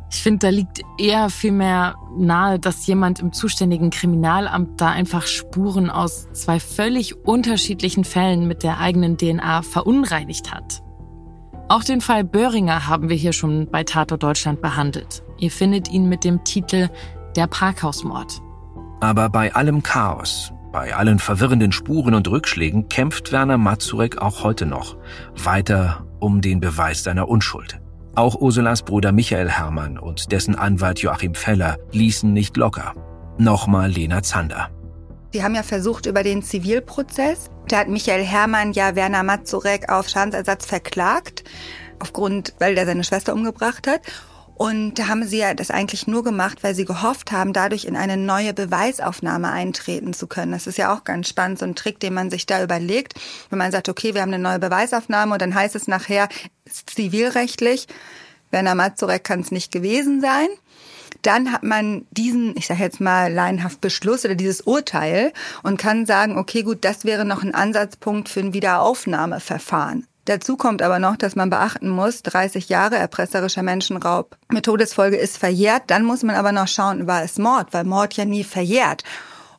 Ich 0.09 0.21
finde, 0.21 0.39
da 0.39 0.49
liegt 0.49 0.81
eher 0.97 1.29
vielmehr 1.29 1.95
nahe, 2.17 2.59
dass 2.59 2.87
jemand 2.87 3.19
im 3.19 3.33
zuständigen 3.33 3.89
Kriminalamt 3.89 4.79
da 4.79 4.89
einfach 4.89 5.27
Spuren 5.27 5.89
aus 5.89 6.27
zwei 6.31 6.59
völlig 6.59 7.25
unterschiedlichen 7.25 8.05
Fällen 8.05 8.47
mit 8.47 8.63
der 8.63 8.79
eigenen 8.79 9.17
DNA 9.17 9.63
verunreinigt 9.63 10.53
hat. 10.53 10.81
Auch 11.69 11.83
den 11.83 11.99
Fall 11.99 12.23
Böhringer 12.23 12.87
haben 12.87 13.09
wir 13.09 13.17
hier 13.17 13.33
schon 13.33 13.69
bei 13.69 13.83
Tatort 13.83 14.23
Deutschland 14.23 14.61
behandelt. 14.61 15.23
Ihr 15.37 15.51
findet 15.51 15.89
ihn 15.91 16.07
mit 16.07 16.23
dem 16.23 16.45
Titel 16.45 16.89
Der 17.35 17.47
Parkhausmord. 17.47 18.41
Aber 19.01 19.29
bei 19.29 19.53
allem 19.53 19.83
Chaos, 19.83 20.53
bei 20.71 20.95
allen 20.95 21.19
verwirrenden 21.19 21.73
Spuren 21.73 22.13
und 22.13 22.29
Rückschlägen 22.29 22.87
kämpft 22.87 23.33
Werner 23.33 23.57
Mazurek 23.57 24.19
auch 24.19 24.43
heute 24.43 24.65
noch 24.65 24.95
weiter 25.35 26.07
um 26.19 26.41
den 26.41 26.61
Beweis 26.61 27.03
seiner 27.03 27.27
Unschuld. 27.27 27.81
Auch 28.17 28.33
Ursulas 28.33 28.81
Bruder 28.81 29.12
Michael 29.12 29.47
Hermann 29.47 30.00
und 30.00 30.31
dessen 30.31 30.55
Anwalt 30.55 30.97
Joachim 30.97 31.36
Feller 31.36 31.77
ließen 31.91 32.33
nicht 32.33 32.57
locker. 32.57 32.95
Nochmal 33.38 33.91
Lena 33.91 34.24
Zander. 34.24 34.71
Sie 35.31 35.43
haben 35.43 35.53
ja 35.53 35.62
versucht 35.62 36.07
über 36.07 36.24
den 36.24 36.41
Zivilprozess. 36.41 37.51
Da 37.67 37.77
hat 37.77 37.89
Michael 37.89 38.24
Hermann 38.24 38.74
ja 38.74 38.95
Werner 38.95 39.21
Mazurek 39.21 39.91
auf 39.91 40.09
Schadensersatz 40.09 40.65
verklagt, 40.65 41.43
aufgrund, 42.00 42.55
weil 42.57 42.74
der 42.74 42.88
seine 42.88 43.03
Schwester 43.03 43.36
umgebracht 43.36 43.86
hat. 43.86 44.01
Und 44.57 44.95
da 44.95 45.07
haben 45.07 45.23
sie 45.23 45.37
ja 45.37 45.53
das 45.53 45.69
eigentlich 45.69 46.07
nur 46.07 46.23
gemacht, 46.23 46.63
weil 46.63 46.73
sie 46.73 46.85
gehofft 46.85 47.31
haben, 47.31 47.53
dadurch 47.53 47.85
in 47.85 47.95
eine 47.95 48.17
neue 48.17 48.55
Beweisaufnahme 48.55 49.51
eintreten 49.51 50.15
zu 50.15 50.25
können. 50.25 50.51
Das 50.51 50.65
ist 50.65 50.79
ja 50.79 50.91
auch 50.91 51.03
ganz 51.03 51.29
spannend, 51.29 51.59
so 51.59 51.65
ein 51.65 51.75
Trick, 51.75 51.99
den 51.99 52.15
man 52.15 52.31
sich 52.31 52.47
da 52.47 52.63
überlegt. 52.63 53.13
Wenn 53.51 53.59
man 53.59 53.71
sagt, 53.71 53.87
okay, 53.87 54.15
wir 54.15 54.21
haben 54.21 54.33
eine 54.33 54.41
neue 54.41 54.57
Beweisaufnahme 54.57 55.33
und 55.33 55.41
dann 55.43 55.53
heißt 55.53 55.75
es 55.75 55.87
nachher 55.87 56.27
zivilrechtlich, 56.67 57.85
Werner 58.49 58.73
Mazurek 58.73 59.23
kann 59.23 59.41
es 59.41 59.51
nicht 59.51 59.71
gewesen 59.71 60.21
sein. 60.21 60.47
Dann 61.21 61.51
hat 61.51 61.61
man 61.61 62.07
diesen, 62.09 62.57
ich 62.57 62.65
sage 62.65 62.81
jetzt 62.81 62.99
mal 62.99 63.31
laienhaft 63.31 63.79
Beschluss 63.79 64.25
oder 64.25 64.35
dieses 64.35 64.61
Urteil 64.61 65.33
und 65.61 65.77
kann 65.77 66.07
sagen, 66.07 66.35
okay, 66.35 66.63
gut, 66.63 66.83
das 66.83 67.05
wäre 67.05 67.25
noch 67.25 67.43
ein 67.43 67.53
Ansatzpunkt 67.53 68.27
für 68.27 68.39
ein 68.39 68.53
Wiederaufnahmeverfahren. 68.55 70.07
Dazu 70.27 70.57
kommt 70.57 70.81
aber 70.81 71.00
noch, 71.00 71.15
dass 71.15 71.38
man 71.38 71.50
beachten 71.50 71.88
muss, 71.88 72.22
30 72.22 72.67
Jahre 72.67 72.98
erpresserischer 72.98 73.63
Menschenraub 73.63 74.36
mit 74.50 74.65
Todesfolge 74.65 75.15
ist 75.15 75.38
verjährt. 75.38 75.84
Dann 75.88 76.03
muss 76.03 76.22
man 76.22 76.36
aber 76.36 76.51
noch 76.51 76.67
schauen, 76.67 77.07
war 77.07 77.24
es 77.24 77.38
Mord, 77.38 77.69
weil 77.72 77.86
Mord 77.86 78.13
ja 78.17 78.25
nie 78.25 78.43
verjährt. 78.43 79.05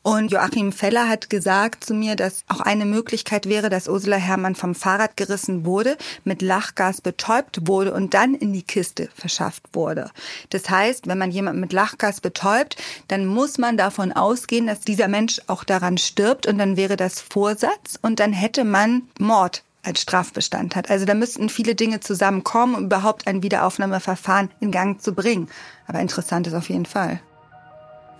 Und 0.02 0.30
Joachim 0.30 0.72
Feller 0.72 1.08
hat 1.08 1.30
gesagt 1.30 1.84
zu 1.84 1.94
mir, 1.94 2.16
dass 2.16 2.44
auch 2.48 2.60
eine 2.60 2.84
Möglichkeit 2.84 3.48
wäre, 3.48 3.70
dass 3.70 3.88
Ursula 3.88 4.16
Herrmann 4.16 4.54
vom 4.54 4.74
Fahrrad 4.74 5.16
gerissen 5.16 5.64
wurde, 5.64 5.96
mit 6.24 6.42
Lachgas 6.42 7.00
betäubt 7.00 7.66
wurde 7.66 7.94
und 7.94 8.12
dann 8.12 8.34
in 8.34 8.52
die 8.52 8.62
Kiste 8.62 9.08
verschafft 9.14 9.62
wurde. 9.72 10.10
Das 10.50 10.68
heißt, 10.68 11.06
wenn 11.06 11.18
man 11.18 11.30
jemanden 11.30 11.60
mit 11.60 11.72
Lachgas 11.72 12.20
betäubt, 12.20 12.76
dann 13.08 13.24
muss 13.24 13.56
man 13.56 13.78
davon 13.78 14.12
ausgehen, 14.12 14.66
dass 14.66 14.80
dieser 14.80 15.08
Mensch 15.08 15.40
auch 15.46 15.64
daran 15.64 15.96
stirbt 15.96 16.46
und 16.46 16.58
dann 16.58 16.76
wäre 16.76 16.98
das 16.98 17.22
Vorsatz 17.22 17.98
und 18.02 18.20
dann 18.20 18.34
hätte 18.34 18.64
man 18.64 19.08
Mord 19.18 19.62
als 19.82 20.02
Strafbestand 20.02 20.76
hat. 20.76 20.90
Also 20.90 21.04
da 21.04 21.14
müssten 21.14 21.48
viele 21.48 21.74
Dinge 21.74 22.00
zusammenkommen, 22.00 22.74
um 22.74 22.84
überhaupt 22.84 23.26
ein 23.26 23.42
Wiederaufnahmeverfahren 23.42 24.50
in 24.60 24.70
Gang 24.70 25.00
zu 25.00 25.12
bringen. 25.12 25.48
Aber 25.86 26.00
interessant 26.00 26.46
ist 26.46 26.54
auf 26.54 26.68
jeden 26.68 26.86
Fall. 26.86 27.20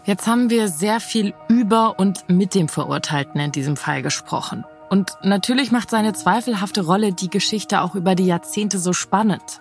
Jetzt 0.05 0.27
haben 0.27 0.49
wir 0.49 0.69
sehr 0.69 1.01
viel 1.01 1.35
über 1.49 1.99
und 1.99 2.29
mit 2.31 2.55
dem 2.55 2.69
Verurteilten 2.69 3.41
in 3.41 3.53
diesem 3.53 3.77
Fall 3.77 4.03
gesprochen. 4.03 4.65
Und 4.89 5.13
natürlich 5.23 5.71
macht 5.71 5.91
seine 5.91 6.15
zweifelhafte 6.15 6.87
Rolle 6.87 7.13
die 7.13 7.29
Geschichte 7.29 7.83
auch 7.83 7.95
über 7.95 8.15
die 8.15 8.25
Jahrzehnte 8.25 8.79
so 8.79 8.95
spannend. 8.95 9.61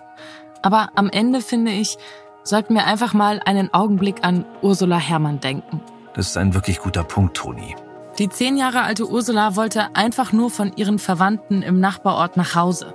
Aber 0.62 0.90
am 0.94 1.10
Ende, 1.10 1.42
finde 1.42 1.72
ich, 1.72 1.98
sollten 2.44 2.74
wir 2.74 2.86
einfach 2.86 3.12
mal 3.12 3.42
einen 3.44 3.74
Augenblick 3.74 4.24
an 4.24 4.46
Ursula 4.62 4.96
Herrmann 4.96 5.40
denken. 5.40 5.82
Das 6.14 6.28
ist 6.28 6.36
ein 6.38 6.54
wirklich 6.54 6.78
guter 6.78 7.04
Punkt, 7.04 7.36
Toni. 7.36 7.76
Die 8.18 8.28
zehn 8.28 8.56
Jahre 8.56 8.82
alte 8.82 9.08
Ursula 9.08 9.54
wollte 9.54 9.94
einfach 9.94 10.32
nur 10.32 10.50
von 10.50 10.72
ihren 10.74 10.98
Verwandten 10.98 11.62
im 11.62 11.78
Nachbarort 11.78 12.36
nach 12.36 12.56
Hause. 12.56 12.92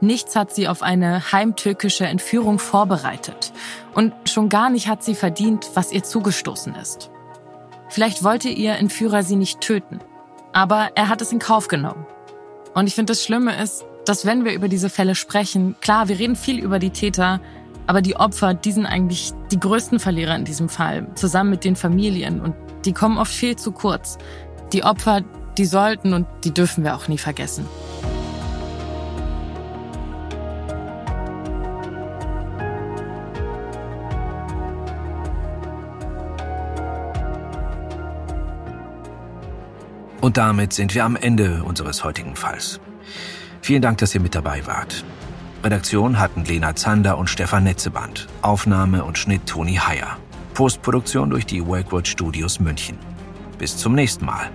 Nichts 0.00 0.36
hat 0.36 0.54
sie 0.54 0.68
auf 0.68 0.82
eine 0.82 1.32
heimtückische 1.32 2.06
Entführung 2.06 2.60
vorbereitet. 2.60 3.52
Und 3.92 4.12
schon 4.28 4.48
gar 4.48 4.70
nicht 4.70 4.86
hat 4.86 5.02
sie 5.02 5.16
verdient, 5.16 5.70
was 5.74 5.90
ihr 5.90 6.04
zugestoßen 6.04 6.76
ist. 6.76 7.10
Vielleicht 7.88 8.22
wollte 8.22 8.48
ihr 8.48 8.76
Entführer 8.76 9.24
sie 9.24 9.34
nicht 9.34 9.60
töten. 9.60 9.98
Aber 10.52 10.90
er 10.94 11.08
hat 11.08 11.22
es 11.22 11.32
in 11.32 11.40
Kauf 11.40 11.66
genommen. 11.66 12.06
Und 12.72 12.86
ich 12.86 12.94
finde, 12.94 13.12
das 13.12 13.24
Schlimme 13.24 13.60
ist, 13.60 13.84
dass 14.04 14.26
wenn 14.26 14.44
wir 14.44 14.52
über 14.52 14.68
diese 14.68 14.90
Fälle 14.90 15.16
sprechen, 15.16 15.74
klar, 15.80 16.08
wir 16.08 16.20
reden 16.20 16.36
viel 16.36 16.60
über 16.60 16.78
die 16.78 16.90
Täter, 16.90 17.40
aber 17.88 18.00
die 18.00 18.16
Opfer, 18.16 18.54
die 18.54 18.70
sind 18.70 18.86
eigentlich 18.86 19.32
die 19.50 19.58
größten 19.58 19.98
Verlierer 19.98 20.36
in 20.36 20.44
diesem 20.44 20.68
Fall, 20.68 21.08
zusammen 21.14 21.50
mit 21.50 21.64
den 21.64 21.74
Familien. 21.74 22.40
Und 22.40 22.54
die 22.86 22.92
kommen 22.92 23.18
oft 23.18 23.32
viel 23.32 23.56
zu 23.56 23.72
kurz. 23.72 24.16
Die 24.72 24.84
Opfer, 24.84 25.22
die 25.58 25.66
sollten 25.66 26.12
und 26.12 26.26
die 26.44 26.54
dürfen 26.54 26.84
wir 26.84 26.94
auch 26.94 27.08
nie 27.08 27.18
vergessen. 27.18 27.66
Und 40.20 40.38
damit 40.38 40.72
sind 40.72 40.94
wir 40.94 41.04
am 41.04 41.14
Ende 41.14 41.62
unseres 41.62 42.02
heutigen 42.02 42.34
Falls. 42.34 42.80
Vielen 43.62 43.80
Dank, 43.80 43.98
dass 43.98 44.12
ihr 44.12 44.20
mit 44.20 44.34
dabei 44.34 44.66
wart. 44.66 45.04
Redaktion 45.62 46.18
hatten 46.18 46.44
Lena 46.44 46.74
Zander 46.74 47.16
und 47.16 47.30
Stefan 47.30 47.62
Netzeband. 47.62 48.26
Aufnahme 48.42 49.04
und 49.04 49.18
Schnitt 49.18 49.46
Toni 49.46 49.74
Heyer. 49.76 50.16
Postproduktion 50.56 51.28
durch 51.28 51.44
die 51.44 51.60
Wakeword 51.60 52.08
Studios 52.08 52.58
München. 52.58 52.96
Bis 53.58 53.76
zum 53.76 53.94
nächsten 53.94 54.24
Mal. 54.24 54.50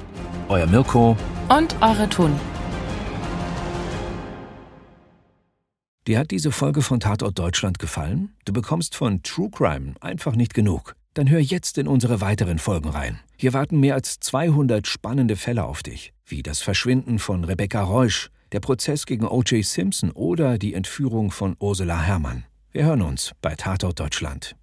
Euer 0.50 0.66
Mirko 0.66 1.16
und 1.48 1.76
eure 1.80 2.10
Toni. 2.10 2.34
Dir 6.08 6.18
hat 6.18 6.32
diese 6.32 6.52
Folge 6.52 6.82
von 6.82 7.00
Tatort 7.00 7.38
Deutschland 7.38 7.78
gefallen? 7.78 8.34
Du 8.46 8.52
bekommst 8.52 8.96
von 8.96 9.22
True 9.22 9.52
Crime 9.52 9.94
einfach 10.02 10.36
nicht 10.36 10.56
genug. 10.56 10.96
Dann 11.14 11.30
hör 11.30 11.40
jetzt 11.40 11.78
in 11.78 11.88
unsere 11.88 12.20
weiteren 12.20 12.58
Folgen 12.58 12.90
rein. 12.90 13.20
Hier 13.38 13.54
warten 13.54 13.80
mehr 13.80 13.94
als 13.94 14.20
200 14.22 14.88
spannende 14.88 15.36
Fälle 15.36 15.66
auf 15.66 15.84
dich, 15.84 16.14
wie 16.26 16.42
das 16.42 16.64
Verschwinden 16.64 17.20
von 17.20 17.44
Rebecca 17.44 17.84
Reusch, 17.84 18.32
der 18.54 18.60
Prozess 18.60 19.06
gegen 19.06 19.28
O.J. 19.28 19.64
Simpson 19.64 20.10
oder 20.10 20.58
die 20.58 20.74
Entführung 20.74 21.30
von 21.30 21.56
Ursula 21.60 22.02
Herrmann. 22.02 22.46
Wir 22.72 22.86
hören 22.86 23.04
uns 23.04 23.34
bei 23.44 23.54
Tatort 23.54 24.00
Deutschland. 24.00 24.56